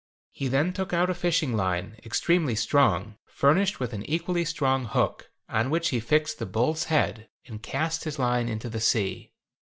[0.31, 5.29] He then took out a fishing line, extremely strong, furnished with an equally strong hook,
[5.47, 9.31] on which he fixed the bull's head, and cast his line into the sea.